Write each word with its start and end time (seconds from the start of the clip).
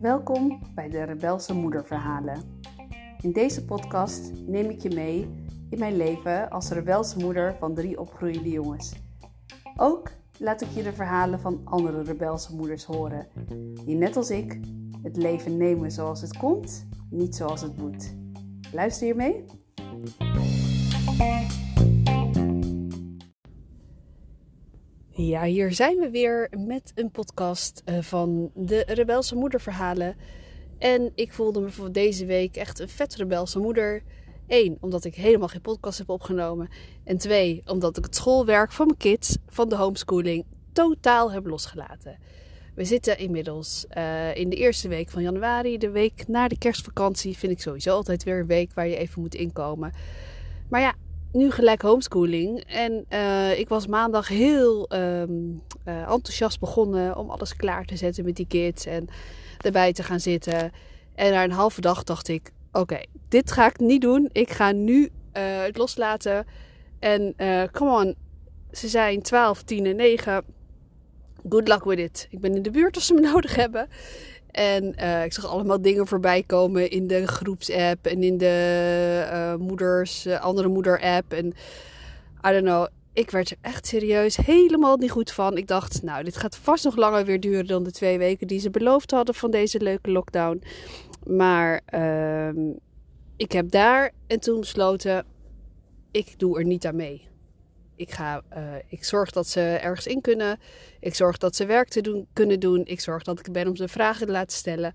Welkom 0.00 0.60
bij 0.74 0.88
de 0.88 1.02
Rebelse 1.02 1.54
Moederverhalen. 1.54 2.42
In 3.20 3.32
deze 3.32 3.64
podcast 3.64 4.32
neem 4.46 4.70
ik 4.70 4.80
je 4.80 4.94
mee 4.94 5.28
in 5.70 5.78
mijn 5.78 5.96
leven 5.96 6.50
als 6.50 6.70
rebelse 6.70 7.18
moeder 7.18 7.56
van 7.58 7.74
drie 7.74 8.00
opgroeiende 8.00 8.50
jongens. 8.50 8.94
Ook 9.76 10.10
laat 10.38 10.60
ik 10.60 10.68
je 10.68 10.82
de 10.82 10.92
verhalen 10.92 11.40
van 11.40 11.60
andere 11.64 12.02
rebelse 12.02 12.54
moeders 12.54 12.84
horen, 12.84 13.26
die 13.84 13.96
net 13.96 14.16
als 14.16 14.30
ik 14.30 14.60
het 15.02 15.16
leven 15.16 15.56
nemen 15.56 15.90
zoals 15.90 16.20
het 16.20 16.36
komt, 16.36 16.86
niet 17.10 17.36
zoals 17.36 17.60
het 17.60 17.76
moet. 17.76 18.14
Luister 18.72 19.06
je 19.06 19.14
mee? 19.14 19.44
Ja, 25.20 25.42
hier 25.42 25.72
zijn 25.72 25.98
we 25.98 26.10
weer 26.10 26.50
met 26.66 26.92
een 26.94 27.10
podcast 27.10 27.82
eh, 27.84 27.98
van 28.00 28.50
de 28.54 28.84
Rebelse 28.86 29.34
Moederverhalen. 29.34 30.16
En 30.78 31.12
ik 31.14 31.32
voelde 31.32 31.60
me 31.60 31.70
voor 31.70 31.92
deze 31.92 32.26
week 32.26 32.56
echt 32.56 32.78
een 32.78 32.88
vet 32.88 33.14
rebelse 33.14 33.58
moeder. 33.58 34.02
Eén, 34.46 34.78
omdat 34.80 35.04
ik 35.04 35.14
helemaal 35.14 35.48
geen 35.48 35.60
podcast 35.60 35.98
heb 35.98 36.08
opgenomen. 36.08 36.68
En 37.04 37.18
twee, 37.18 37.62
omdat 37.66 37.96
ik 37.96 38.04
het 38.04 38.14
schoolwerk 38.14 38.72
van 38.72 38.86
mijn 38.86 38.98
kids 38.98 39.36
van 39.46 39.68
de 39.68 39.76
homeschooling 39.76 40.44
totaal 40.72 41.32
heb 41.32 41.46
losgelaten. 41.46 42.18
We 42.74 42.84
zitten 42.84 43.18
inmiddels 43.18 43.86
uh, 43.96 44.36
in 44.36 44.48
de 44.48 44.56
eerste 44.56 44.88
week 44.88 45.10
van 45.10 45.22
januari. 45.22 45.78
De 45.78 45.90
week 45.90 46.28
na 46.28 46.48
de 46.48 46.58
kerstvakantie 46.58 47.38
vind 47.38 47.52
ik 47.52 47.60
sowieso 47.60 47.94
altijd 47.94 48.24
weer 48.24 48.40
een 48.40 48.46
week 48.46 48.72
waar 48.74 48.88
je 48.88 48.96
even 48.96 49.20
moet 49.20 49.34
inkomen. 49.34 49.92
Maar 50.68 50.80
ja, 50.80 50.94
nu 51.32 51.50
gelijk 51.50 51.82
homeschooling. 51.82 52.64
En 52.66 53.04
uh, 53.10 53.58
ik 53.58 53.68
was 53.68 53.86
maandag 53.86 54.28
heel 54.28 54.92
um, 54.92 55.62
uh, 55.84 56.00
enthousiast 56.00 56.60
begonnen 56.60 57.16
om 57.16 57.30
alles 57.30 57.56
klaar 57.56 57.84
te 57.84 57.96
zetten 57.96 58.24
met 58.24 58.36
die 58.36 58.46
kids. 58.46 58.86
En 58.86 59.08
erbij 59.58 59.92
te 59.92 60.02
gaan 60.02 60.20
zitten. 60.20 60.72
En 61.14 61.32
na 61.32 61.44
een 61.44 61.50
halve 61.50 61.80
dag 61.80 62.04
dacht 62.04 62.28
ik: 62.28 62.50
oké, 62.72 63.00
dit 63.28 63.52
ga 63.52 63.66
ik 63.66 63.78
niet 63.78 64.00
doen. 64.00 64.28
Ik 64.32 64.50
ga 64.50 64.72
nu 64.72 65.02
uh, 65.02 65.08
het 65.62 65.76
loslaten. 65.76 66.46
En 66.98 67.34
come 67.72 68.04
on, 68.04 68.14
ze 68.72 68.88
zijn 68.88 69.22
12, 69.22 69.62
10 69.62 69.86
en 69.86 69.96
9. 69.96 70.44
Good 71.48 71.68
luck 71.68 71.84
with 71.84 71.98
it. 71.98 72.26
Ik 72.30 72.40
ben 72.40 72.54
in 72.54 72.62
de 72.62 72.70
buurt 72.70 72.94
als 72.94 73.06
ze 73.06 73.14
me 73.14 73.20
nodig 73.32 73.54
hebben. 73.54 73.88
En 74.50 74.94
uh, 75.00 75.24
ik 75.24 75.32
zag 75.32 75.46
allemaal 75.46 75.82
dingen 75.82 76.06
voorbij 76.06 76.42
komen 76.42 76.90
in 76.90 77.06
de 77.06 77.26
groepsapp 77.26 78.06
en 78.06 78.22
in 78.22 78.38
de 78.38 79.28
uh, 79.32 79.54
moeders, 79.54 80.26
uh, 80.26 80.40
andere 80.40 80.68
moeder-app. 80.68 81.32
En 81.32 81.46
I 82.46 82.50
don't 82.50 82.62
know, 82.62 82.86
ik 83.12 83.30
werd 83.30 83.50
er 83.50 83.56
echt 83.60 83.86
serieus 83.86 84.36
helemaal 84.36 84.96
niet 84.96 85.10
goed 85.10 85.30
van. 85.30 85.56
Ik 85.56 85.66
dacht, 85.66 86.02
nou, 86.02 86.24
dit 86.24 86.36
gaat 86.36 86.56
vast 86.56 86.84
nog 86.84 86.96
langer 86.96 87.24
weer 87.24 87.40
duren 87.40 87.66
dan 87.66 87.82
de 87.82 87.90
twee 87.90 88.18
weken 88.18 88.46
die 88.46 88.60
ze 88.60 88.70
beloofd 88.70 89.10
hadden 89.10 89.34
van 89.34 89.50
deze 89.50 89.80
leuke 89.80 90.10
lockdown. 90.10 90.62
Maar 91.26 91.80
ehm, 91.84 92.58
ik 93.36 93.52
heb 93.52 93.70
daar 93.70 94.12
en 94.26 94.40
toen 94.40 94.60
besloten, 94.60 95.24
ik 96.10 96.38
doe 96.38 96.58
er 96.58 96.64
niet 96.64 96.86
aan 96.86 96.96
mee. 96.96 97.27
Ik, 97.98 98.10
ga, 98.10 98.42
uh, 98.56 98.74
ik 98.86 99.04
zorg 99.04 99.30
dat 99.30 99.46
ze 99.46 99.60
ergens 99.60 100.06
in 100.06 100.20
kunnen. 100.20 100.58
Ik 101.00 101.14
zorg 101.14 101.36
dat 101.38 101.56
ze 101.56 101.66
werk 101.66 101.88
te 101.88 102.00
doen, 102.00 102.26
kunnen 102.32 102.60
doen. 102.60 102.80
Ik 102.84 103.00
zorg 103.00 103.22
dat 103.22 103.38
ik 103.38 103.52
ben 103.52 103.68
om 103.68 103.76
ze 103.76 103.88
vragen 103.88 104.26
te 104.26 104.32
laten 104.32 104.56
stellen. 104.56 104.94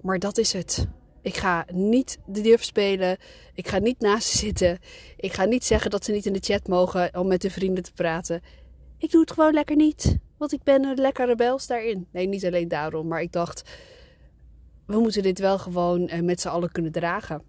Maar 0.00 0.18
dat 0.18 0.38
is 0.38 0.52
het. 0.52 0.86
Ik 1.22 1.36
ga 1.36 1.64
niet 1.72 2.18
de 2.26 2.40
durf 2.40 2.64
spelen. 2.64 3.16
Ik 3.54 3.68
ga 3.68 3.78
niet 3.78 4.00
naast 4.00 4.28
ze 4.28 4.36
zitten. 4.36 4.78
Ik 5.16 5.32
ga 5.32 5.44
niet 5.44 5.64
zeggen 5.64 5.90
dat 5.90 6.04
ze 6.04 6.12
niet 6.12 6.26
in 6.26 6.32
de 6.32 6.42
chat 6.42 6.68
mogen 6.68 7.14
om 7.18 7.26
met 7.26 7.42
hun 7.42 7.50
vrienden 7.50 7.82
te 7.82 7.92
praten. 7.92 8.40
Ik 8.98 9.10
doe 9.10 9.20
het 9.20 9.32
gewoon 9.32 9.52
lekker 9.52 9.76
niet. 9.76 10.18
Want 10.36 10.52
ik 10.52 10.62
ben 10.62 10.84
een 10.84 11.00
lekker 11.00 11.26
rebels 11.26 11.66
daarin. 11.66 12.06
Nee, 12.12 12.26
niet 12.26 12.46
alleen 12.46 12.68
daarom. 12.68 13.08
Maar 13.08 13.22
ik 13.22 13.32
dacht, 13.32 13.70
we 14.86 14.98
moeten 14.98 15.22
dit 15.22 15.38
wel 15.38 15.58
gewoon 15.58 16.10
uh, 16.12 16.20
met 16.20 16.40
z'n 16.40 16.48
allen 16.48 16.72
kunnen 16.72 16.92
dragen. 16.92 17.42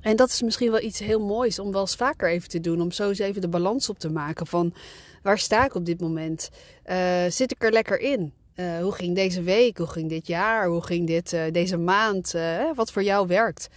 En 0.00 0.16
dat 0.16 0.28
is 0.28 0.42
misschien 0.42 0.70
wel 0.70 0.80
iets 0.82 0.98
heel 0.98 1.20
moois 1.20 1.58
om 1.58 1.72
wel 1.72 1.80
eens 1.80 1.96
vaker 1.96 2.30
even 2.30 2.48
te 2.48 2.60
doen. 2.60 2.80
Om 2.80 2.92
zo 2.92 3.08
eens 3.08 3.18
even 3.18 3.40
de 3.40 3.48
balans 3.48 3.88
op 3.88 3.98
te 3.98 4.10
maken 4.10 4.46
van 4.46 4.74
waar 5.22 5.38
sta 5.38 5.64
ik 5.64 5.74
op 5.74 5.84
dit 5.84 6.00
moment? 6.00 6.50
Uh, 6.86 7.24
zit 7.28 7.50
ik 7.50 7.62
er 7.64 7.72
lekker 7.72 8.00
in? 8.00 8.32
Uh, 8.56 8.78
hoe 8.78 8.92
ging 8.92 9.14
deze 9.14 9.42
week? 9.42 9.78
Hoe 9.78 9.86
ging 9.86 10.08
dit 10.08 10.26
jaar? 10.26 10.66
Hoe 10.66 10.84
ging 10.84 11.06
dit 11.06 11.32
uh, 11.32 11.42
deze 11.52 11.76
maand? 11.76 12.34
wat 12.74 12.92
voor 12.92 13.02
jou 13.02 13.26
werkt? 13.26 13.68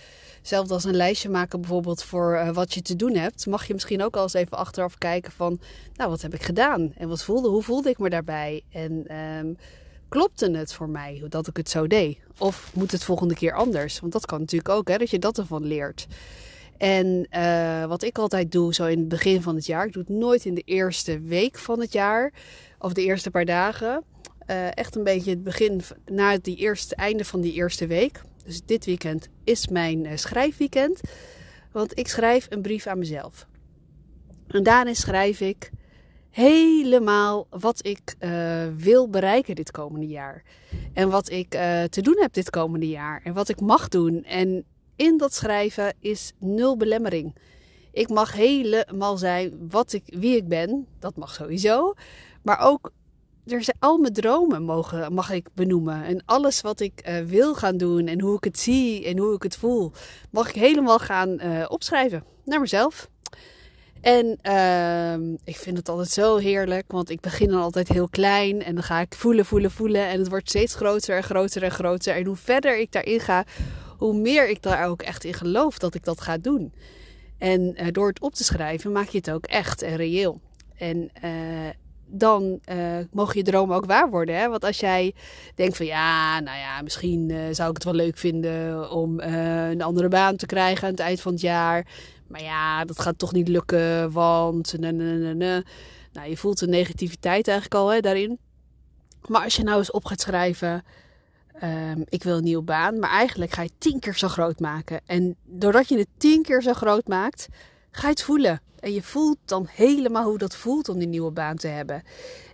Zelfs 0.41 0.69
als 0.69 0.84
een 0.84 0.96
lijstje 0.96 1.30
maken 1.30 1.62
bijvoorbeeld 1.62 2.03
voor 2.03 2.53
wat 2.53 2.74
je 2.74 2.81
te 2.81 2.96
doen 2.96 3.16
hebt, 3.16 3.46
mag 3.46 3.68
je 3.68 3.74
misschien 3.74 4.03
ook 4.03 4.16
al 4.16 4.24
eens 4.24 4.34
even 4.34 4.57
achteraf 4.57 4.97
kijken 4.97 5.31
van, 5.31 5.59
nou 5.96 6.09
wat 6.09 6.22
heb 6.22 6.34
ik 6.34 6.44
gedaan? 6.44 6.94
En 6.97 7.07
wat 7.07 7.24
voelde, 7.24 7.50
hoe 7.50 7.63
voelde 7.63 7.90
ik 7.90 8.00
me 8.00 8.09
daarbij? 8.09 8.63
En 8.72 9.16
um, 9.16 9.57
klopte 10.09 10.51
het 10.51 10.73
voor 10.73 10.89
mij 10.89 11.23
dat 11.29 11.47
ik 11.47 11.57
het 11.57 11.69
zo 11.69 11.87
deed? 11.87 12.17
Of 12.37 12.71
moet 12.73 12.91
het 12.91 13.03
volgende 13.03 13.35
keer 13.35 13.53
anders? 13.53 13.99
Want 13.99 14.13
dat 14.13 14.25
kan 14.25 14.39
natuurlijk 14.39 14.69
ook, 14.69 14.87
hè, 14.87 14.97
dat 14.97 15.09
je 15.09 15.19
dat 15.19 15.37
ervan 15.37 15.65
leert. 15.65 16.07
En 16.77 17.27
uh, 17.31 17.85
wat 17.85 18.03
ik 18.03 18.17
altijd 18.17 18.51
doe, 18.51 18.73
zo 18.73 18.85
in 18.85 18.99
het 18.99 19.07
begin 19.07 19.41
van 19.41 19.55
het 19.55 19.65
jaar, 19.65 19.85
ik 19.85 19.93
doe 19.93 20.03
het 20.07 20.11
nooit 20.11 20.45
in 20.45 20.55
de 20.55 20.61
eerste 20.65 21.19
week 21.19 21.57
van 21.57 21.79
het 21.79 21.93
jaar 21.93 22.33
of 22.79 22.93
de 22.93 23.03
eerste 23.03 23.31
paar 23.31 23.45
dagen. 23.45 24.03
Uh, 24.49 24.77
echt 24.77 24.95
een 24.95 25.03
beetje 25.03 25.29
het 25.29 25.43
begin, 25.43 25.81
na 26.05 26.31
het 26.31 26.47
eerste, 26.47 26.95
einde 26.95 27.25
van 27.25 27.41
die 27.41 27.53
eerste 27.53 27.87
week. 27.87 28.21
Dus 28.45 28.61
dit 28.65 28.85
weekend 28.85 29.27
is 29.43 29.67
mijn 29.67 30.05
uh, 30.05 30.11
schrijfweekend. 30.15 31.01
Want 31.71 31.97
ik 31.99 32.07
schrijf 32.07 32.47
een 32.49 32.61
brief 32.61 32.87
aan 32.87 32.99
mezelf. 32.99 33.47
En 34.47 34.63
daarin 34.63 34.95
schrijf 34.95 35.41
ik 35.41 35.71
helemaal 36.29 37.47
wat 37.50 37.85
ik 37.85 38.16
uh, 38.19 38.63
wil 38.75 39.09
bereiken 39.09 39.56
dit 39.56 39.72
komende 39.72 40.07
jaar. 40.07 40.44
En 40.94 41.09
wat 41.09 41.29
ik 41.29 41.56
uh, 41.56 41.84
te 41.84 42.01
doen 42.01 42.17
heb 42.19 42.34
dit 42.34 42.50
komende 42.50 42.88
jaar. 42.88 43.22
En 43.23 43.34
wat 43.34 43.50
ik 43.50 43.62
mag 43.62 43.88
doen. 43.88 44.23
En 44.23 44.63
in 44.95 45.18
dat 45.18 45.34
schrijven 45.34 45.94
is 46.00 46.31
nul 46.39 46.78
belemmering. 46.78 47.35
Ik 47.91 48.09
mag 48.09 48.34
helemaal 48.34 49.18
zijn 49.18 49.68
wat 49.69 49.94
ik, 49.94 50.03
wie 50.06 50.35
ik 50.35 50.47
ben. 50.47 50.88
Dat 51.00 51.16
mag 51.16 51.34
sowieso. 51.34 51.94
Maar 52.41 52.59
ook 52.59 52.91
er 53.45 53.63
zijn 53.63 53.78
al 53.79 53.97
mijn 53.97 54.13
dromen 54.13 54.63
mogen, 54.63 55.13
mag 55.13 55.31
ik 55.31 55.47
benoemen. 55.53 56.03
En 56.03 56.22
alles 56.25 56.62
wat 56.62 56.79
ik 56.79 57.07
uh, 57.07 57.19
wil 57.19 57.56
gaan 57.56 57.78
doen 57.78 58.07
en 58.07 58.22
hoe 58.22 58.35
ik 58.35 58.44
het 58.44 58.59
zie 58.59 59.06
en 59.06 59.18
hoe 59.18 59.35
ik 59.35 59.44
het 59.44 59.57
voel, 59.57 59.91
mag 60.31 60.50
ik 60.50 60.56
helemaal 60.56 61.00
gaan 61.00 61.39
opschrijven 61.68 62.23
naar 62.45 62.59
mezelf. 62.59 63.09
En 64.01 64.39
uh, 64.43 65.33
ik 65.43 65.55
vind 65.55 65.77
het 65.77 65.89
altijd 65.89 66.09
zo 66.09 66.37
heerlijk, 66.37 66.91
want 66.91 67.09
ik 67.09 67.19
begin 67.19 67.49
dan 67.49 67.61
altijd 67.61 67.87
heel 67.87 68.09
klein 68.09 68.63
en 68.63 68.73
dan 68.73 68.83
ga 68.83 68.99
ik 68.99 69.13
voelen, 69.15 69.45
voelen, 69.45 69.71
voelen. 69.71 70.07
En 70.07 70.19
het 70.19 70.29
wordt 70.29 70.49
steeds 70.49 70.75
groter 70.75 71.15
en 71.15 71.23
groter 71.23 71.63
en 71.63 71.71
groter. 71.71 72.15
En 72.15 72.25
hoe 72.25 72.35
verder 72.35 72.79
ik 72.79 72.91
daarin 72.91 73.19
ga, 73.19 73.43
hoe 73.97 74.13
meer 74.13 74.49
ik 74.49 74.61
daar 74.61 74.88
ook 74.88 75.01
echt 75.01 75.23
in 75.23 75.33
geloof 75.33 75.77
dat 75.77 75.95
ik 75.95 76.03
dat 76.03 76.21
ga 76.21 76.38
doen. 76.38 76.73
En 77.38 77.61
uh, 77.61 77.88
door 77.91 78.07
het 78.07 78.21
op 78.21 78.33
te 78.33 78.43
schrijven 78.43 78.91
maak 78.91 79.07
je 79.07 79.17
het 79.17 79.31
ook 79.31 79.45
echt 79.45 79.81
en 79.81 79.95
reëel. 79.95 80.41
En 80.77 81.11
uh, 81.23 81.31
dan 82.05 82.59
uh, 82.71 82.97
mogen 83.11 83.38
je 83.38 83.43
dromen 83.43 83.75
ook 83.75 83.85
waar 83.85 84.09
worden. 84.09 84.35
Hè? 84.35 84.49
Want 84.49 84.63
als 84.63 84.79
jij 84.79 85.13
denkt 85.55 85.77
van 85.77 85.85
ja, 85.85 86.39
nou 86.39 86.57
ja, 86.57 86.81
misschien 86.81 87.33
zou 87.51 87.69
ik 87.69 87.75
het 87.75 87.83
wel 87.83 87.93
leuk 87.93 88.17
vinden 88.17 88.91
om 88.91 89.19
een 89.19 89.81
andere 89.81 90.07
baan 90.07 90.35
te 90.35 90.45
krijgen 90.45 90.83
aan 90.83 90.91
het 90.91 90.99
eind 90.99 91.21
van 91.21 91.31
het 91.31 91.41
jaar. 91.41 91.88
Maar 92.29 92.41
ja, 92.41 92.85
dat 92.85 93.00
gaat 93.00 93.19
toch 93.19 93.34
niet 93.34 93.47
lukken, 93.47 94.12
want... 94.12 94.79
Ne, 94.79 94.91
ne, 94.91 95.63
nou, 96.13 96.29
je 96.29 96.38
voelt 96.38 96.59
de 96.59 96.67
negativiteit 96.67 97.47
eigenlijk 97.47 97.81
al 97.81 97.90
hè, 97.90 98.00
daarin. 98.00 98.40
Maar 99.28 99.44
als 99.44 99.56
je 99.56 99.63
nou 99.63 99.78
eens 99.78 99.91
op 99.91 100.06
gaat 100.06 100.22
schrijven... 100.22 100.84
Um, 101.63 102.03
ik 102.09 102.23
wil 102.23 102.38
een 102.38 102.44
nieuwe 102.44 102.63
baan, 102.63 103.00
maar 103.00 103.09
eigenlijk 103.09 103.51
ga 103.51 103.62
je 103.62 103.68
het 103.68 103.79
tien 103.79 104.00
keer 104.00 104.18
zo 104.18 104.28
groot 104.28 104.59
maken. 104.59 105.01
En 105.06 105.35
doordat 105.44 105.88
je 105.88 105.97
het 105.97 106.07
tien 106.18 106.44
keer 106.44 106.62
zo 106.62 106.73
groot 106.73 107.07
maakt, 107.07 107.47
ga 107.91 108.01
je 108.01 108.09
het 108.09 108.23
voelen. 108.23 108.62
En 108.79 108.94
je 108.94 109.01
voelt 109.01 109.38
dan 109.45 109.68
helemaal 109.72 110.23
hoe 110.23 110.38
dat 110.38 110.56
voelt 110.56 110.89
om 110.89 111.00
die 111.00 111.07
nieuwe 111.07 111.31
baan 111.31 111.56
te 111.56 111.68
hebben. 111.68 112.03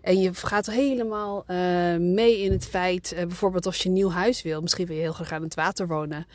En 0.02 0.20
je 0.20 0.34
gaat 0.34 0.66
helemaal 0.66 1.44
uh, 1.48 1.58
mee 1.98 2.42
in 2.42 2.52
het 2.52 2.66
feit, 2.66 3.14
uh, 3.14 3.20
bijvoorbeeld 3.20 3.66
als 3.66 3.78
je 3.78 3.88
een 3.88 3.94
nieuw 3.94 4.12
huis 4.12 4.42
wil. 4.42 4.62
Misschien 4.62 4.86
wil 4.86 4.96
je 4.96 5.02
heel 5.02 5.14
graag 5.14 5.32
aan 5.32 5.44
het 5.44 5.56
water 5.56 5.88
wonen 5.88 6.28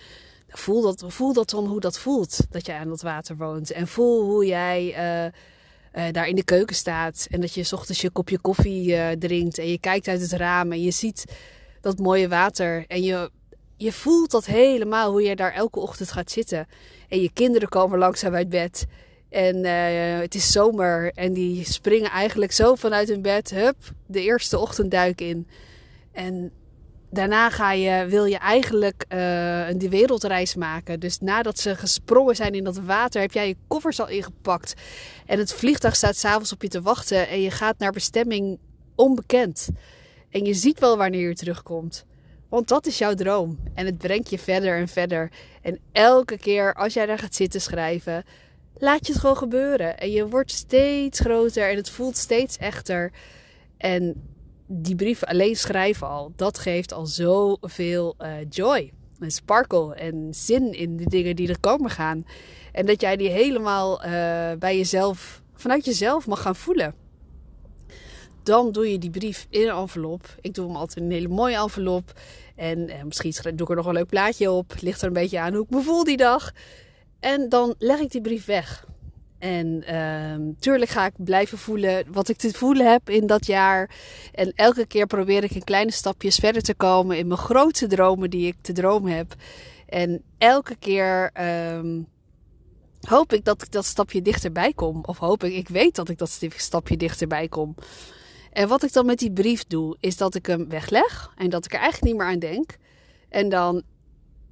voel 0.50 0.82
dat, 0.82 1.04
voel 1.06 1.32
dat 1.32 1.50
dan 1.50 1.66
hoe 1.66 1.80
dat 1.80 1.98
voelt 1.98 2.40
dat 2.50 2.66
jij 2.66 2.76
aan 2.76 2.88
dat 2.88 3.02
water 3.02 3.36
woont. 3.36 3.70
En 3.70 3.88
voel 3.88 4.24
hoe 4.24 4.46
jij 4.46 4.82
uh, 4.86 6.04
uh, 6.04 6.12
daar 6.12 6.28
in 6.28 6.34
de 6.34 6.44
keuken 6.44 6.76
staat. 6.76 7.26
En 7.30 7.40
dat 7.40 7.54
je 7.54 7.62
s 7.62 7.72
ochtends 7.72 8.00
je 8.00 8.10
kopje 8.10 8.38
koffie 8.38 8.90
uh, 8.90 9.10
drinkt. 9.10 9.58
En 9.58 9.70
je 9.70 9.78
kijkt 9.78 10.08
uit 10.08 10.20
het 10.20 10.32
raam 10.32 10.72
en 10.72 10.82
je 10.82 10.90
ziet 10.90 11.24
dat 11.80 11.98
mooie 11.98 12.28
water. 12.28 12.84
En 12.88 13.02
je, 13.02 13.30
je 13.76 13.92
voelt 13.92 14.30
dat 14.30 14.46
helemaal 14.46 15.10
hoe 15.10 15.22
je 15.22 15.36
daar 15.36 15.52
elke 15.52 15.78
ochtend 15.78 16.12
gaat 16.12 16.30
zitten. 16.30 16.66
En 17.08 17.20
je 17.22 17.32
kinderen 17.32 17.68
komen 17.68 17.98
langzaam 17.98 18.34
uit 18.34 18.48
bed. 18.48 18.86
En 19.28 19.64
het 20.20 20.34
is 20.34 20.52
zomer. 20.52 21.12
En 21.14 21.32
die 21.32 21.64
springen 21.64 22.10
eigenlijk 22.10 22.52
zo 22.52 22.74
vanuit 22.74 23.08
hun 23.08 23.22
bed. 23.22 23.50
Hup, 23.50 23.76
de 24.06 24.22
eerste 24.22 24.58
ochtendduik 24.58 25.20
in. 25.20 25.46
En 26.12 26.52
daarna 27.10 27.50
ga 27.50 27.72
je, 27.72 28.06
wil 28.06 28.24
je 28.24 28.38
eigenlijk 28.38 29.04
uh, 29.08 29.18
de 29.76 29.88
wereldreis 29.88 30.54
maken. 30.54 31.00
Dus 31.00 31.18
nadat 31.18 31.58
ze 31.58 31.76
gesprongen 31.76 32.36
zijn 32.36 32.52
in 32.52 32.64
dat 32.64 32.78
water, 32.78 33.20
heb 33.20 33.32
jij 33.32 33.48
je 33.48 33.56
koffers 33.66 34.00
al 34.00 34.08
ingepakt. 34.08 34.74
En 35.26 35.38
het 35.38 35.52
vliegtuig 35.52 35.96
staat 35.96 36.16
s'avonds 36.16 36.52
op 36.52 36.62
je 36.62 36.68
te 36.68 36.82
wachten. 36.82 37.28
En 37.28 37.40
je 37.40 37.50
gaat 37.50 37.78
naar 37.78 37.92
bestemming 37.92 38.58
onbekend. 38.94 39.68
En 40.30 40.44
je 40.44 40.54
ziet 40.54 40.80
wel 40.80 40.96
wanneer 40.96 41.28
je 41.28 41.34
terugkomt. 41.34 42.04
Want 42.48 42.68
dat 42.68 42.86
is 42.86 42.98
jouw 42.98 43.14
droom. 43.14 43.58
En 43.74 43.86
het 43.86 43.98
brengt 43.98 44.30
je 44.30 44.38
verder 44.38 44.78
en 44.78 44.88
verder. 44.88 45.30
En 45.62 45.78
elke 45.92 46.38
keer 46.38 46.74
als 46.74 46.94
jij 46.94 47.06
daar 47.06 47.18
gaat 47.18 47.34
zitten 47.34 47.60
schrijven, 47.60 48.24
laat 48.76 49.06
je 49.06 49.12
het 49.12 49.20
gewoon 49.20 49.36
gebeuren. 49.36 49.98
En 49.98 50.10
je 50.10 50.28
wordt 50.28 50.52
steeds 50.52 51.20
groter 51.20 51.70
en 51.70 51.76
het 51.76 51.90
voelt 51.90 52.16
steeds 52.16 52.56
echter. 52.56 53.12
En 53.76 54.28
die 54.72 54.94
brief 54.94 55.24
alleen 55.24 55.56
schrijven 55.56 56.08
al, 56.08 56.32
dat 56.36 56.58
geeft 56.58 56.92
al 56.92 57.06
zoveel 57.06 58.14
uh, 58.18 58.32
joy. 58.48 58.92
En 59.18 59.30
sparkle 59.30 59.94
en 59.94 60.28
zin 60.30 60.72
in 60.72 60.96
de 60.96 61.04
dingen 61.04 61.36
die 61.36 61.48
er 61.48 61.60
komen 61.60 61.90
gaan. 61.90 62.26
En 62.72 62.86
dat 62.86 63.00
jij 63.00 63.16
die 63.16 63.28
helemaal 63.28 64.04
uh, 64.04 64.10
bij 64.58 64.76
jezelf, 64.76 65.42
vanuit 65.54 65.84
jezelf 65.84 66.26
mag 66.26 66.42
gaan 66.42 66.56
voelen. 66.56 66.94
Dan 68.42 68.72
doe 68.72 68.90
je 68.90 68.98
die 68.98 69.10
brief 69.10 69.46
in 69.50 69.68
een 69.68 69.76
envelop. 69.76 70.36
Ik 70.40 70.54
doe 70.54 70.66
hem 70.66 70.76
altijd 70.76 70.96
in 70.96 71.04
een 71.04 71.10
hele 71.10 71.28
mooie 71.28 71.56
envelop. 71.56 72.12
En 72.56 72.88
eh, 72.88 73.02
misschien 73.02 73.34
doe 73.42 73.52
ik 73.52 73.68
er 73.68 73.76
nog 73.76 73.86
een 73.86 73.92
leuk 73.92 74.06
plaatje 74.06 74.50
op. 74.50 74.74
Ligt 74.80 75.00
er 75.00 75.06
een 75.06 75.12
beetje 75.12 75.40
aan 75.40 75.54
hoe 75.54 75.64
ik 75.64 75.70
me 75.70 75.82
voel 75.82 76.04
die 76.04 76.16
dag. 76.16 76.52
En 77.20 77.48
dan 77.48 77.74
leg 77.78 77.98
ik 77.98 78.10
die 78.10 78.20
brief 78.20 78.44
weg. 78.44 78.86
En 79.40 79.84
uh, 79.90 80.54
tuurlijk 80.58 80.90
ga 80.90 81.06
ik 81.06 81.12
blijven 81.16 81.58
voelen 81.58 82.04
wat 82.12 82.28
ik 82.28 82.36
te 82.36 82.52
voelen 82.52 82.90
heb 82.90 83.10
in 83.10 83.26
dat 83.26 83.46
jaar. 83.46 83.90
En 84.32 84.52
elke 84.54 84.86
keer 84.86 85.06
probeer 85.06 85.44
ik 85.44 85.50
in 85.50 85.64
kleine 85.64 85.92
stapjes 85.92 86.36
verder 86.36 86.62
te 86.62 86.74
komen 86.74 87.18
in 87.18 87.26
mijn 87.26 87.40
grootste 87.40 87.86
dromen 87.86 88.30
die 88.30 88.46
ik 88.46 88.56
te 88.60 88.72
dromen 88.72 89.12
heb. 89.12 89.34
En 89.86 90.22
elke 90.38 90.76
keer 90.76 91.30
um, 91.74 92.06
hoop 93.00 93.32
ik 93.32 93.44
dat 93.44 93.62
ik 93.62 93.72
dat 93.72 93.84
stapje 93.84 94.22
dichterbij 94.22 94.72
kom. 94.72 95.04
Of 95.04 95.18
hoop 95.18 95.44
ik, 95.44 95.52
ik 95.52 95.68
weet 95.68 95.94
dat 95.94 96.08
ik 96.08 96.18
dat 96.18 96.40
stapje 96.56 96.96
dichterbij 96.96 97.48
kom. 97.48 97.74
En 98.52 98.68
wat 98.68 98.82
ik 98.82 98.92
dan 98.92 99.06
met 99.06 99.18
die 99.18 99.32
brief 99.32 99.66
doe, 99.66 99.96
is 100.00 100.16
dat 100.16 100.34
ik 100.34 100.46
hem 100.46 100.68
wegleg 100.68 101.32
en 101.36 101.50
dat 101.50 101.64
ik 101.64 101.72
er 101.72 101.80
eigenlijk 101.80 102.12
niet 102.12 102.22
meer 102.22 102.32
aan 102.32 102.38
denk. 102.38 102.76
En 103.28 103.48
dan 103.48 103.82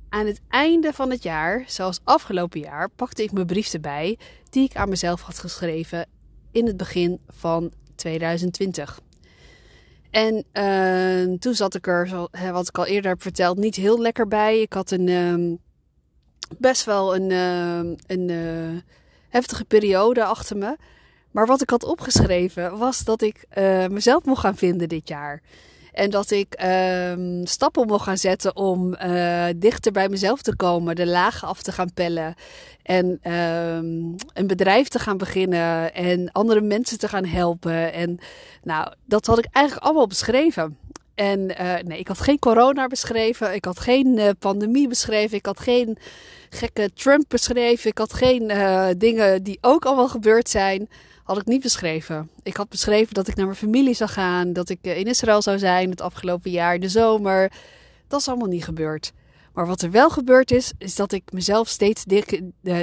aan 0.09 0.27
het 0.27 0.41
einde 0.49 0.93
van 0.93 1.11
het 1.11 1.23
jaar, 1.23 1.65
zoals 1.67 2.01
afgelopen 2.05 2.61
jaar, 2.61 2.89
pakte 2.89 3.23
ik 3.23 3.33
mijn 3.33 3.47
brief 3.47 3.73
erbij 3.73 4.19
die 4.51 4.65
ik 4.65 4.77
aan 4.77 4.89
mezelf 4.89 5.21
had 5.21 5.39
geschreven 5.39 6.07
in 6.53 6.67
het 6.67 6.77
begin 6.77 7.21
van 7.29 7.73
2020. 7.95 9.01
En 10.11 10.45
uh, 10.53 11.39
toen 11.39 11.55
zat 11.55 11.75
ik 11.75 11.87
er, 11.87 12.29
wat 12.53 12.69
ik 12.69 12.79
al 12.79 12.87
eerder 12.87 13.11
heb 13.11 13.23
verteld, 13.23 13.59
niet 13.59 13.75
heel 13.75 14.01
lekker 14.01 14.29
bij. 14.29 14.61
Ik 14.61 14.73
had 14.73 14.91
een 14.91 15.07
uh, 15.07 15.57
best 16.59 16.85
wel 16.85 17.15
een, 17.17 17.31
uh, 17.31 17.95
een 18.07 18.31
eh, 18.31 18.81
heftige 19.29 19.65
periode 19.65 20.25
achter 20.25 20.57
me. 20.57 20.77
Maar 21.31 21.47
wat 21.47 21.63
ik 21.63 21.71
had 21.71 21.85
opgeschreven 21.85 22.79
was 22.79 23.05
dat 23.05 23.23
ik 23.23 23.45
uh, 23.59 23.87
mezelf 23.87 24.25
mocht 24.25 24.41
gaan 24.41 24.57
vinden 24.57 24.89
dit 24.89 25.09
jaar. 25.09 25.43
En 25.99 26.11
dat 26.11 26.31
ik 26.31 26.63
uh, 26.65 27.43
stappen 27.45 27.87
mocht 27.87 28.05
gaan 28.05 28.19
zetten 28.19 28.57
om 28.57 28.95
uh, 29.03 29.47
dichter 29.57 29.93
bij 29.93 30.09
mezelf 30.09 30.43
te 30.43 30.57
komen, 30.57 30.97
de 30.97 31.07
lagen 31.07 31.49
af 31.49 31.63
te 31.63 31.73
gaan 31.73 31.93
pellen. 31.95 32.35
En 32.83 33.21
uh, 33.23 33.75
een 34.33 34.47
bedrijf 34.47 34.89
te 34.89 34.99
gaan 34.99 35.17
beginnen 35.17 35.95
en 35.95 36.33
andere 36.33 36.61
mensen 36.61 36.99
te 36.99 37.09
gaan 37.09 37.25
helpen. 37.25 37.93
En 37.93 38.19
nou, 38.63 38.93
dat 39.05 39.27
had 39.27 39.39
ik 39.39 39.47
eigenlijk 39.51 39.87
allemaal 39.87 40.07
beschreven. 40.07 40.79
En 41.19 41.41
uh, 41.61 41.75
nee, 41.85 41.99
ik 41.99 42.09
had 42.09 42.21
geen 42.21 42.39
corona 42.39 42.87
beschreven. 42.87 43.55
Ik 43.55 43.65
had 43.65 43.81
geen 43.81 44.19
uh, 44.19 44.29
pandemie 44.39 44.89
beschreven. 44.89 45.37
Ik 45.37 45.47
had 45.47 45.61
geen 45.61 45.99
gekke 46.51 46.91
Trump 46.95 47.25
beschreven. 47.29 47.91
Ik 47.91 47.99
had 47.99 48.13
geen 48.13 48.51
uh, 48.51 48.89
dingen 48.97 49.43
die 49.43 49.59
ook 49.61 49.85
allemaal 49.85 50.09
gebeurd 50.09 50.49
zijn 50.49 50.89
had 51.23 51.39
ik 51.39 51.47
niet 51.47 51.63
beschreven. 51.63 52.31
Ik 52.43 52.57
had 52.57 52.69
beschreven 52.69 53.15
dat 53.15 53.29
ik 53.29 53.37
naar 53.37 53.45
mijn 53.45 53.59
familie 53.59 53.95
zou 53.95 54.11
gaan, 54.11 54.53
dat 54.53 54.69
ik 54.69 54.79
in 54.83 55.07
Israël 55.07 55.43
zou 55.43 55.59
zijn 55.59 55.91
het 55.91 56.01
afgelopen 56.01 56.51
jaar, 56.51 56.81
de 56.81 56.89
zomer. 56.89 57.53
Dat 58.09 58.21
is 58.21 58.29
allemaal 58.29 58.49
niet 58.49 58.65
gebeurd. 58.65 59.13
Maar 59.53 59.67
wat 59.67 59.83
er 59.83 59.91
wel 59.91 60.11
gebeurd 60.11 60.51
is, 60.51 60.73
is 60.79 60.95
dat 60.95 61.13
ik 61.13 61.33
mezelf 61.33 61.69
steeds 61.69 62.05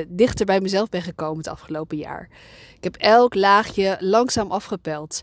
dichter 0.08 0.46
bij 0.46 0.62
mezelf 0.62 0.90
ben 0.90 1.02
gekomen 1.02 1.38
het 1.38 1.48
afgelopen 1.48 1.98
jaar. 1.98 2.30
Ik 2.78 2.84
heb 2.84 2.96
elk 2.96 3.36
laagje 3.36 3.98
langzaam 4.00 4.52
afgepeld. 4.52 5.22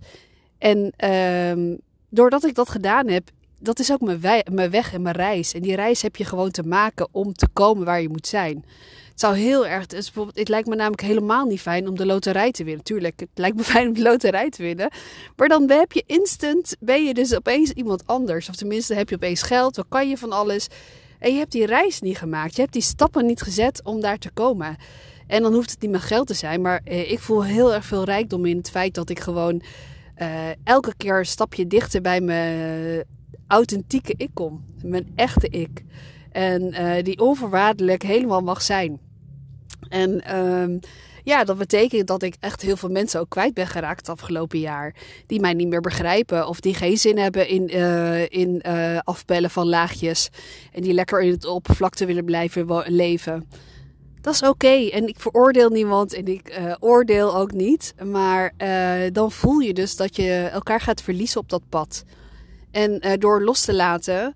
En 0.59 0.93
uh, 1.05 1.77
doordat 2.13 2.45
ik 2.45 2.55
dat 2.55 2.69
gedaan 2.69 3.09
heb, 3.09 3.31
dat 3.59 3.79
is 3.79 3.93
ook 3.93 4.01
mijn, 4.01 4.45
mijn 4.53 4.71
weg 4.71 4.93
en 4.93 5.03
mijn 5.03 5.15
reis. 5.15 5.55
En 5.55 5.63
die 5.63 5.75
reis 5.75 6.03
heb 6.03 6.17
je 6.17 6.25
gewoon 6.25 6.51
te 6.51 6.63
maken 6.63 7.09
om 7.11 7.33
te 7.33 7.49
komen 7.53 7.85
waar 7.85 8.01
je 8.01 8.09
moet 8.09 8.27
zijn. 8.27 8.65
Het 9.11 9.21
zou 9.21 9.37
heel 9.37 9.67
erg. 9.67 9.81
Het, 9.81 10.13
het 10.33 10.49
lijkt 10.49 10.69
me 10.69 10.75
namelijk 10.75 11.03
helemaal 11.03 11.47
niet 11.47 11.61
fijn 11.61 11.89
om 11.89 11.97
de 11.97 12.07
loterij 12.07 12.51
te 12.51 12.65
winnen. 12.65 12.85
Tuurlijk, 12.85 13.21
het 13.21 13.29
lijkt 13.35 13.57
me 13.57 13.65
fijn 13.75 13.89
om 13.89 13.95
de 13.95 14.03
loterij 14.03 14.51
te 14.51 14.63
winnen. 14.63 14.91
Maar 15.37 15.49
dan 15.49 15.71
heb 15.71 15.93
je 15.93 16.03
instant. 16.07 16.77
Ben 16.81 17.05
je 17.05 17.15
dus 17.15 17.35
opeens 17.35 17.71
iemand 17.71 18.07
anders. 18.07 18.49
Of 18.49 18.57
tenminste, 18.57 18.95
heb 18.95 19.09
je 19.09 19.15
opeens 19.15 19.43
geld. 19.43 19.75
Dan 19.75 19.85
kan 19.89 20.09
je 20.09 20.17
van 20.17 20.33
alles. 20.33 20.69
En 21.19 21.33
je 21.33 21.39
hebt 21.39 21.53
die 21.53 21.67
reis 21.67 22.01
niet 22.01 22.19
gemaakt. 22.19 22.55
Je 22.55 22.61
hebt 22.61 22.73
die 22.73 22.83
stappen 22.83 23.27
niet 23.27 23.43
gezet 23.43 23.81
om 23.85 24.01
daar 24.01 24.19
te 24.19 24.31
komen. 24.31 24.77
En 25.27 25.43
dan 25.43 25.55
hoeft 25.55 25.71
het 25.71 25.81
niet 25.81 25.91
meer 25.91 26.01
geld 26.01 26.27
te 26.27 26.35
zijn. 26.35 26.61
Maar 26.61 26.81
eh, 26.85 27.11
ik 27.11 27.19
voel 27.19 27.45
heel 27.45 27.75
erg 27.75 27.85
veel 27.85 28.05
rijkdom 28.05 28.47
in 28.47 28.57
het 28.57 28.71
feit 28.71 28.95
dat 28.95 29.11
ik 29.11 29.21
gewoon. 29.21 29.63
Uh, 30.23 30.49
elke 30.65 30.95
keer 30.97 31.19
een 31.19 31.27
stapje 31.27 31.67
dichter 31.67 32.01
bij 32.01 32.21
mijn 32.21 33.05
authentieke 33.47 34.15
ik 34.17 34.31
kom. 34.35 34.65
Mijn 34.83 35.13
echte 35.15 35.49
ik. 35.49 35.85
En 36.33 36.63
uh, 36.63 37.03
die 37.03 37.19
onvoorwaardelijk 37.19 38.03
helemaal 38.03 38.41
mag 38.41 38.63
zijn. 38.63 39.01
En 39.89 40.37
um, 40.37 40.81
ja, 41.25 41.45
dat 41.45 41.59
betekent 41.59 42.07
dat 42.07 42.23
ik 42.23 42.37
echt 42.41 42.63
heel 42.63 42.77
veel 42.77 42.89
mensen 42.89 43.21
ook 43.21 43.29
kwijt 43.29 43.55
ben 43.55 43.67
geraakt 43.67 44.07
het 44.07 44.09
afgelopen 44.09 44.59
jaar. 44.59 44.95
Die 45.27 45.41
mij 45.41 45.53
niet 45.53 45.69
meer 45.69 45.81
begrijpen 45.81 46.49
of 46.49 46.61
die 46.61 46.75
geen 46.75 46.99
zin 46.99 47.19
hebben 47.19 47.49
in, 47.49 47.77
uh, 47.77 48.31
in 48.31 48.63
afpellen 49.05 49.51
van 49.51 49.69
laagjes. 49.69 50.29
En 50.73 50.83
die 50.83 50.93
lekker 50.93 51.23
in 51.23 51.31
het 51.31 51.45
oppervlakte 51.45 52.07
willen 52.07 52.25
blijven 52.25 52.85
leven. 52.87 53.49
Dat 54.23 54.35
is 54.35 54.43
oké. 54.43 54.89
En 54.89 55.09
ik 55.09 55.21
veroordeel 55.21 55.69
niemand 55.69 56.13
en 56.13 56.27
ik 56.27 56.59
uh, 56.59 56.75
oordeel 56.81 57.37
ook 57.37 57.53
niet. 57.53 57.95
Maar 58.05 58.55
dan 59.13 59.33
voel 59.33 59.59
je 59.59 59.75
dus 59.75 59.97
dat 59.97 60.17
je 60.17 60.49
elkaar 60.53 60.81
gaat 60.81 61.03
verliezen 61.03 61.41
op 61.41 61.49
dat 61.49 61.63
pad. 61.69 62.05
En 62.71 63.19
door 63.19 63.43
los 63.43 63.61
te 63.61 63.75
laten 63.75 64.35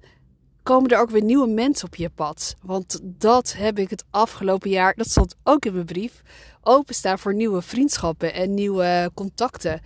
komen 0.63 0.91
er 0.91 1.01
ook 1.01 1.11
weer 1.11 1.23
nieuwe 1.23 1.49
mensen 1.49 1.87
op 1.87 1.95
je 1.95 2.11
pad. 2.11 2.57
Want 2.63 3.01
dat 3.03 3.55
heb 3.57 3.79
ik 3.79 3.91
het 3.91 4.05
afgelopen 4.11 4.71
jaar, 4.71 4.95
dat 4.95 5.11
stond 5.11 5.35
ook 5.43 5.65
in 5.65 5.73
mijn 5.73 5.85
brief, 5.87 6.23
openstaan 6.63 7.19
voor 7.19 7.35
nieuwe 7.35 7.63
vriendschappen 7.63 8.35
en 8.35 8.55
nieuwe 8.55 9.11
contacten. 9.15 9.81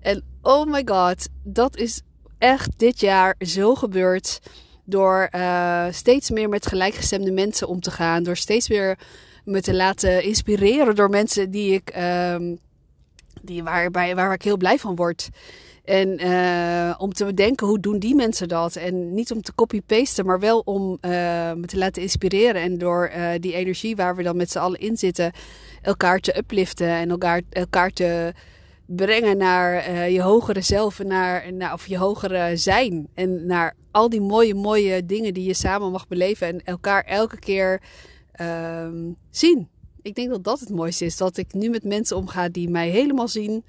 En 0.00 0.24
oh 0.42 0.66
my 0.66 0.82
god, 0.84 1.28
dat 1.42 1.76
is 1.76 2.00
echt 2.38 2.78
dit 2.78 3.00
jaar 3.00 3.34
zo 3.38 3.74
gebeurd. 3.74 4.40
Door 4.84 5.30
steeds 5.90 6.30
meer 6.30 6.48
met 6.48 6.66
gelijkgestemde 6.66 7.32
mensen 7.32 7.68
om 7.68 7.80
te 7.80 7.90
gaan. 7.90 8.22
Door 8.22 8.36
steeds 8.36 8.68
meer 8.68 8.98
me 9.44 9.60
te 9.60 9.74
laten 9.74 10.22
inspireren 10.22 10.94
door 10.94 11.10
mensen 11.10 11.50
die 11.50 11.72
ik, 11.72 11.96
uh, 11.96 12.36
die 13.42 13.62
waarbij, 13.62 14.14
waar 14.14 14.32
ik 14.32 14.42
heel 14.42 14.56
blij 14.56 14.78
van 14.78 14.96
word. 14.96 15.28
En 15.84 16.26
uh, 16.26 16.94
om 16.98 17.12
te 17.12 17.24
bedenken 17.24 17.66
hoe 17.66 17.80
doen 17.80 17.98
die 17.98 18.14
mensen 18.14 18.48
dat. 18.48 18.76
En 18.76 19.14
niet 19.14 19.32
om 19.32 19.42
te 19.42 19.54
copy-pasten, 19.54 20.26
maar 20.26 20.40
wel 20.40 20.58
om 20.58 20.90
uh, 20.90 21.10
me 21.52 21.64
te 21.66 21.78
laten 21.78 22.02
inspireren. 22.02 22.62
En 22.62 22.78
door 22.78 23.10
uh, 23.16 23.28
die 23.40 23.54
energie 23.54 23.96
waar 23.96 24.16
we 24.16 24.22
dan 24.22 24.36
met 24.36 24.50
z'n 24.50 24.58
allen 24.58 24.80
in 24.80 24.96
zitten, 24.96 25.32
elkaar 25.82 26.18
te 26.18 26.36
upliften 26.36 26.88
en 26.88 27.10
elkaar, 27.10 27.40
elkaar 27.50 27.90
te 27.90 28.32
brengen 28.86 29.36
naar 29.36 29.90
je 30.10 30.22
hogere 30.22 30.60
zelf 30.60 31.02
naar, 31.02 31.52
naar, 31.52 31.72
of 31.72 31.86
je 31.86 31.98
hogere 31.98 32.56
zijn. 32.56 33.08
En 33.14 33.46
naar 33.46 33.74
al 33.90 34.08
die 34.08 34.20
mooie, 34.20 34.54
mooie 34.54 35.06
dingen 35.06 35.34
die 35.34 35.46
je 35.46 35.54
samen 35.54 35.90
mag 35.90 36.08
beleven 36.08 36.46
en 36.46 36.60
elkaar 36.64 37.04
elke 37.04 37.38
keer 37.38 37.80
ehm, 38.34 39.12
zien. 39.30 39.68
Ik 40.02 40.14
denk 40.14 40.30
dat 40.30 40.44
dat 40.44 40.60
het 40.60 40.70
mooiste 40.70 41.04
is. 41.04 41.16
Dat 41.16 41.36
ik 41.36 41.52
nu 41.52 41.68
met 41.68 41.84
mensen 41.84 42.16
omga 42.16 42.48
die 42.48 42.68
mij 42.68 42.88
helemaal 42.88 43.28
zien. 43.28 43.64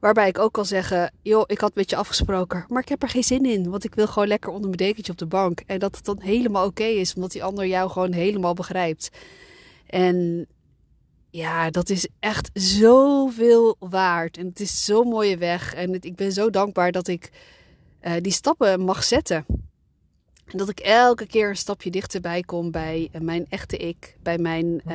Waarbij 0.00 0.28
ik 0.28 0.38
ook 0.38 0.52
kan 0.52 0.66
zeggen, 0.66 1.12
joh, 1.22 1.44
ik 1.46 1.60
had 1.60 1.74
met 1.74 1.90
je 1.90 1.96
afgesproken, 1.96 2.64
maar 2.68 2.82
ik 2.82 2.88
heb 2.88 3.02
er 3.02 3.08
geen 3.08 3.24
zin 3.24 3.44
in. 3.44 3.70
Want 3.70 3.84
ik 3.84 3.94
wil 3.94 4.06
gewoon 4.06 4.28
lekker 4.28 4.50
onder 4.50 4.64
mijn 4.64 4.76
dekentje 4.76 5.12
op 5.12 5.18
de 5.18 5.26
bank. 5.26 5.62
En 5.66 5.78
dat 5.78 5.96
het 5.96 6.04
dan 6.04 6.20
helemaal 6.20 6.66
oké 6.66 6.84
is, 6.84 7.14
omdat 7.14 7.32
die 7.32 7.44
ander 7.44 7.66
jou 7.66 7.90
gewoon 7.90 8.12
helemaal 8.12 8.54
begrijpt. 8.54 9.10
En 9.86 10.46
ja, 11.30 11.70
dat 11.70 11.90
is 11.90 12.08
echt 12.20 12.50
zoveel 12.52 13.76
waard. 13.78 14.38
En 14.38 14.46
het 14.46 14.60
is 14.60 14.84
zo'n 14.84 15.08
mooie 15.08 15.36
weg. 15.36 15.74
En 15.74 15.94
ik 16.00 16.16
ben 16.16 16.32
zo 16.32 16.50
dankbaar 16.50 16.92
dat 16.92 17.08
ik 17.08 17.30
uh, 18.02 18.12
die 18.20 18.32
stappen 18.32 18.80
mag 18.80 19.04
zetten. 19.04 19.46
Dat 20.46 20.68
ik 20.68 20.80
elke 20.80 21.26
keer 21.26 21.48
een 21.48 21.56
stapje 21.56 21.90
dichterbij 21.90 22.42
kom 22.42 22.70
bij 22.70 23.08
uh, 23.12 23.20
mijn 23.20 23.46
echte 23.48 23.76
ik. 23.76 24.16
Bij 24.22 24.38
mijn... 24.38 24.82
Uh, 24.88 24.94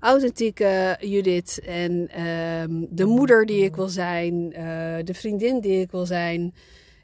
authentieke 0.00 0.96
Judith 1.00 1.60
en 1.60 1.92
uh, 1.92 2.86
de 2.90 3.04
moeder 3.04 3.46
die 3.46 3.64
ik 3.64 3.76
wil 3.76 3.88
zijn, 3.88 4.34
uh, 4.34 4.96
de 5.04 5.14
vriendin 5.14 5.60
die 5.60 5.80
ik 5.80 5.90
wil 5.90 6.06
zijn. 6.06 6.54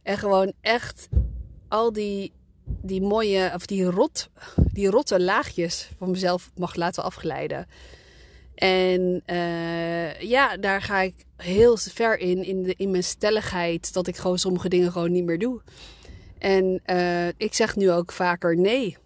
En 0.03 0.19
gewoon 0.19 0.53
echt 0.61 1.09
al 1.69 1.93
die, 1.93 2.33
die 2.65 3.03
mooie, 3.03 3.51
of 3.55 3.67
die, 3.67 3.85
rot, 3.85 4.29
die 4.73 4.89
rotte 4.89 5.21
laagjes 5.21 5.91
van 5.99 6.11
mezelf 6.11 6.51
mag 6.57 6.75
laten 6.75 7.05
afglijden. 7.05 7.67
En 8.55 9.23
ja, 10.19 10.57
daar 10.57 10.83
ga 10.83 11.01
ik 11.01 11.15
heel 11.37 11.77
ver 11.77 12.19
in, 12.19 12.45
in, 12.45 12.63
de, 12.63 12.75
in 12.77 12.91
mijn 12.91 13.05
stelligheid, 13.05 13.93
dat 13.93 14.07
ik 14.07 14.17
gewoon 14.17 14.39
sommige 14.39 14.69
dingen 14.69 14.93
gewoon 14.93 15.13
niet 15.13 15.25
meer 15.25 15.39
doe. 15.39 15.61
En 16.45 16.81
uh, 16.87 17.29
ik 17.29 17.55
zeg 17.55 17.77
nu 17.77 17.91
ook 17.91 18.13
vaker 18.13 18.57
nee. 18.57 18.97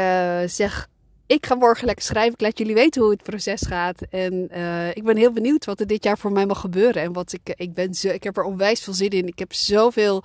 zeg 0.51 0.89
ik 1.31 1.47
ga 1.47 1.55
morgen 1.55 1.87
lekker 1.87 2.05
schrijven. 2.05 2.33
Ik 2.33 2.41
laat 2.41 2.59
jullie 2.59 2.75
weten 2.75 3.03
hoe 3.03 3.11
het 3.11 3.23
proces 3.23 3.63
gaat. 3.63 4.03
En 4.11 4.49
uh, 4.53 4.89
ik 4.89 5.05
ben 5.05 5.17
heel 5.17 5.33
benieuwd 5.33 5.65
wat 5.65 5.81
er 5.81 5.87
dit 5.87 6.05
jaar 6.05 6.19
voor 6.19 6.33
mij 6.33 6.47
mag 6.47 6.61
gebeuren. 6.61 7.03
En 7.03 7.13
wat 7.13 7.33
ik, 7.33 7.55
ik 7.55 7.75
ben 7.75 7.91
ik 8.03 8.23
heb 8.23 8.37
er 8.37 8.45
onwijs 8.45 8.81
veel 8.81 8.93
zin 8.93 9.11
in. 9.11 9.27
Ik 9.27 9.39
heb 9.39 9.53
zoveel 9.53 10.23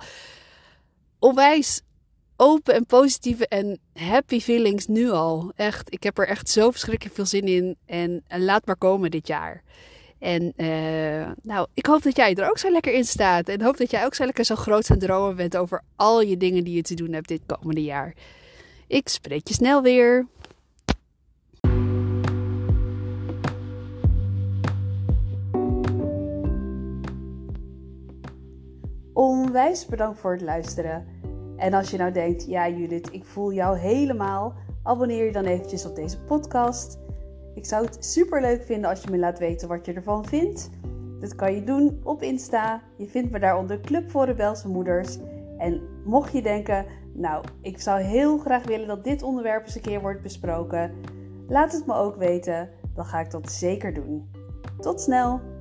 onwijs 1.18 1.82
open 2.36 2.74
en 2.74 2.86
positieve 2.86 3.48
en 3.48 3.78
happy 3.92 4.40
feelings 4.40 4.86
nu 4.86 5.10
al. 5.10 5.52
Echt, 5.56 5.92
ik 5.92 6.02
heb 6.02 6.18
er 6.18 6.28
echt 6.28 6.48
zo 6.48 6.70
verschrikkelijk 6.70 7.14
veel 7.14 7.26
zin 7.26 7.46
in. 7.46 7.76
En, 7.86 8.24
en 8.26 8.44
laat 8.44 8.66
maar 8.66 8.76
komen 8.76 9.10
dit 9.10 9.26
jaar. 9.26 9.62
En 10.18 10.52
nou, 11.42 11.66
ik 11.74 11.86
hoop 11.86 12.02
dat 12.02 12.16
jij 12.16 12.34
er 12.34 12.50
ook 12.50 12.58
zo 12.58 12.70
lekker 12.70 12.92
in 12.92 13.04
staat. 13.04 13.48
En 13.48 13.62
hoop 13.62 13.76
dat 13.76 13.90
jij 13.90 14.04
ook 14.04 14.14
zo 14.14 14.24
lekker 14.24 14.44
zo 14.44 14.54
groot 14.54 14.90
aan 14.90 14.98
dromen 14.98 15.36
bent 15.36 15.56
over 15.56 15.82
al 15.96 16.20
je 16.20 16.36
dingen 16.36 16.64
die 16.64 16.74
je 16.74 16.82
te 16.82 16.94
doen 16.94 17.12
hebt 17.12 17.28
dit 17.28 17.40
komende 17.46 17.82
jaar. 17.82 18.14
Ik 18.88 19.08
spreek 19.08 19.48
je 19.48 19.54
snel 19.54 19.82
weer. 19.82 20.26
Onwijs 29.16 29.86
bedankt 29.86 30.18
voor 30.18 30.32
het 30.32 30.40
luisteren. 30.40 31.06
En 31.56 31.74
als 31.74 31.90
je 31.90 31.96
nou 31.96 32.12
denkt, 32.12 32.46
ja 32.46 32.68
Judith, 32.68 33.12
ik 33.12 33.24
voel 33.24 33.52
jou 33.52 33.78
helemaal, 33.78 34.54
abonneer 34.82 35.24
je 35.24 35.32
dan 35.32 35.44
eventjes 35.44 35.86
op 35.86 35.94
deze 35.94 36.20
podcast. 36.20 36.98
Ik 37.54 37.64
zou 37.64 37.84
het 37.84 38.04
super 38.04 38.40
leuk 38.40 38.62
vinden 38.62 38.90
als 38.90 39.02
je 39.02 39.10
me 39.10 39.18
laat 39.18 39.38
weten 39.38 39.68
wat 39.68 39.86
je 39.86 39.92
ervan 39.92 40.26
vindt. 40.26 40.70
Dat 41.20 41.34
kan 41.34 41.54
je 41.54 41.64
doen 41.64 42.00
op 42.02 42.22
Insta. 42.22 42.82
Je 42.96 43.06
vindt 43.06 43.30
me 43.30 43.38
daaronder 43.38 43.80
Club 43.80 44.10
voor 44.10 44.24
Rebelse 44.24 44.68
Moeders. 44.68 45.18
En 45.58 45.80
mocht 46.04 46.32
je 46.32 46.42
denken, 46.42 46.86
nou, 47.12 47.44
ik 47.60 47.80
zou 47.80 48.00
heel 48.00 48.38
graag 48.38 48.64
willen 48.64 48.86
dat 48.86 49.04
dit 49.04 49.22
onderwerp 49.22 49.64
eens 49.64 49.74
een 49.74 49.80
keer 49.80 50.00
wordt 50.00 50.22
besproken, 50.22 50.92
laat 51.48 51.72
het 51.72 51.86
me 51.86 51.94
ook 51.94 52.16
weten. 52.16 52.70
Dan 52.94 53.04
ga 53.04 53.20
ik 53.20 53.30
dat 53.30 53.52
zeker 53.52 53.94
doen. 53.94 54.30
Tot 54.80 55.00
snel! 55.00 55.55